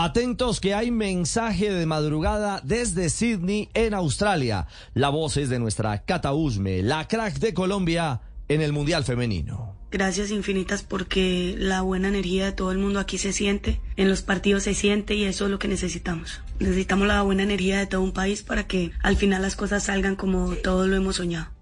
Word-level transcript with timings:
Atentos 0.00 0.60
que 0.60 0.74
hay 0.74 0.92
mensaje 0.92 1.72
de 1.72 1.84
madrugada 1.84 2.60
desde 2.62 3.10
Sydney 3.10 3.68
en 3.74 3.94
Australia. 3.94 4.68
La 4.94 5.08
voz 5.08 5.36
es 5.36 5.48
de 5.48 5.58
nuestra 5.58 6.04
Cata 6.04 6.32
Usme, 6.32 6.84
la 6.84 7.08
crack 7.08 7.40
de 7.40 7.52
Colombia 7.52 8.20
en 8.46 8.62
el 8.62 8.72
Mundial 8.72 9.02
Femenino. 9.02 9.74
Gracias 9.90 10.30
infinitas 10.30 10.84
porque 10.84 11.56
la 11.58 11.82
buena 11.82 12.06
energía 12.06 12.44
de 12.44 12.52
todo 12.52 12.70
el 12.70 12.78
mundo 12.78 13.00
aquí 13.00 13.18
se 13.18 13.32
siente, 13.32 13.80
en 13.96 14.08
los 14.08 14.22
partidos 14.22 14.62
se 14.62 14.74
siente 14.74 15.16
y 15.16 15.24
eso 15.24 15.46
es 15.46 15.50
lo 15.50 15.58
que 15.58 15.66
necesitamos. 15.66 16.42
Necesitamos 16.60 17.08
la 17.08 17.22
buena 17.22 17.42
energía 17.42 17.80
de 17.80 17.86
todo 17.86 18.02
un 18.02 18.12
país 18.12 18.44
para 18.44 18.68
que 18.68 18.92
al 19.02 19.16
final 19.16 19.42
las 19.42 19.56
cosas 19.56 19.82
salgan 19.82 20.14
como 20.14 20.52
todos 20.52 20.86
lo 20.86 20.94
hemos 20.94 21.16
soñado. 21.16 21.57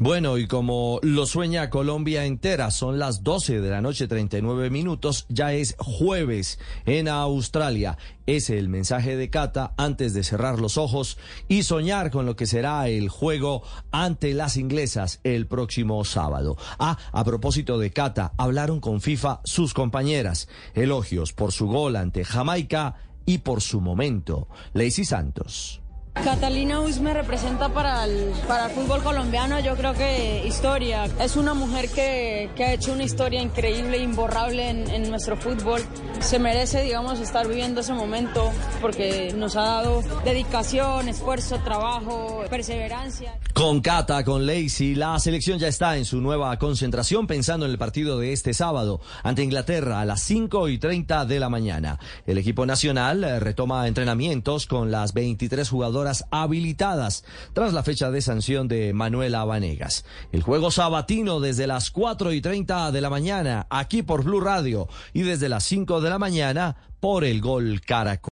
Bueno, 0.00 0.38
y 0.38 0.46
como 0.46 1.00
lo 1.02 1.26
sueña 1.26 1.70
Colombia 1.70 2.24
entera, 2.24 2.70
son 2.70 3.00
las 3.00 3.24
12 3.24 3.60
de 3.60 3.68
la 3.68 3.80
noche 3.80 4.06
39 4.06 4.70
minutos, 4.70 5.26
ya 5.28 5.52
es 5.52 5.74
jueves 5.80 6.60
en 6.86 7.08
Australia. 7.08 7.98
Es 8.24 8.48
el 8.48 8.68
mensaje 8.68 9.16
de 9.16 9.28
Cata 9.28 9.74
antes 9.76 10.14
de 10.14 10.22
cerrar 10.22 10.60
los 10.60 10.78
ojos 10.78 11.18
y 11.48 11.64
soñar 11.64 12.12
con 12.12 12.26
lo 12.26 12.36
que 12.36 12.46
será 12.46 12.88
el 12.88 13.08
juego 13.08 13.64
ante 13.90 14.34
las 14.34 14.56
inglesas 14.56 15.18
el 15.24 15.48
próximo 15.48 16.04
sábado. 16.04 16.56
Ah, 16.78 16.96
a 17.10 17.24
propósito 17.24 17.76
de 17.76 17.90
Cata, 17.90 18.34
hablaron 18.36 18.78
con 18.78 19.00
FIFA 19.00 19.40
sus 19.42 19.74
compañeras. 19.74 20.48
Elogios 20.74 21.32
por 21.32 21.50
su 21.50 21.66
gol 21.66 21.96
ante 21.96 22.24
Jamaica 22.24 22.94
y 23.26 23.38
por 23.38 23.62
su 23.62 23.80
momento. 23.80 24.46
Lacey 24.74 25.04
Santos. 25.04 25.82
Catalina 26.24 26.80
me 27.00 27.14
representa 27.14 27.68
para 27.68 28.04
el, 28.04 28.32
para 28.48 28.66
el 28.66 28.72
fútbol 28.72 29.02
colombiano, 29.02 29.60
yo 29.60 29.76
creo 29.76 29.94
que 29.94 30.44
historia. 30.46 31.04
Es 31.20 31.36
una 31.36 31.54
mujer 31.54 31.88
que, 31.90 32.50
que 32.56 32.64
ha 32.64 32.72
hecho 32.72 32.92
una 32.92 33.04
historia 33.04 33.42
increíble, 33.42 33.98
imborrable 33.98 34.68
en, 34.68 34.88
en, 34.90 35.10
nuestro 35.10 35.36
fútbol. 35.36 35.82
Se 36.20 36.38
merece, 36.38 36.82
digamos, 36.82 37.20
estar 37.20 37.46
viviendo 37.46 37.82
ese 37.82 37.92
momento 37.92 38.50
porque 38.80 39.32
nos 39.36 39.54
ha 39.56 39.62
dado 39.62 40.02
dedicación, 40.24 41.08
esfuerzo, 41.08 41.58
trabajo, 41.62 42.42
perseverancia. 42.48 43.38
Con 43.52 43.80
Cata, 43.80 44.24
con 44.24 44.46
Lacey, 44.46 44.94
la 44.94 45.18
selección 45.18 45.58
ya 45.58 45.68
está 45.68 45.96
en 45.96 46.04
su 46.04 46.20
nueva 46.20 46.56
concentración 46.58 47.26
pensando 47.26 47.66
en 47.66 47.72
el 47.72 47.78
partido 47.78 48.18
de 48.18 48.32
este 48.32 48.54
sábado 48.54 49.00
ante 49.22 49.42
Inglaterra 49.42 50.00
a 50.00 50.04
las 50.04 50.22
5 50.22 50.68
y 50.68 50.78
30 50.78 51.26
de 51.26 51.40
la 51.40 51.48
mañana. 51.48 51.98
El 52.26 52.38
equipo 52.38 52.66
nacional 52.66 53.22
eh, 53.24 53.40
retoma 53.40 53.86
entrenamientos 53.86 54.66
con 54.66 54.90
las 54.90 55.12
23 55.12 55.68
jugadoras 55.68 56.07
habilitadas 56.30 57.24
tras 57.52 57.72
la 57.72 57.82
fecha 57.82 58.10
de 58.10 58.22
sanción 58.22 58.68
de 58.68 58.92
Manuela 58.92 59.44
Vanegas. 59.44 60.04
El 60.32 60.42
juego 60.42 60.70
sabatino 60.70 61.40
desde 61.40 61.66
las 61.66 61.90
4 61.90 62.32
y 62.32 62.40
30 62.40 62.92
de 62.92 63.00
la 63.00 63.10
mañana 63.10 63.66
aquí 63.70 64.02
por 64.02 64.24
Blue 64.24 64.40
Radio 64.40 64.88
y 65.12 65.22
desde 65.22 65.48
las 65.48 65.64
5 65.64 66.00
de 66.00 66.10
la 66.10 66.18
mañana 66.18 66.76
por 67.00 67.24
el 67.24 67.40
Gol 67.40 67.80
Caracol. 67.80 68.18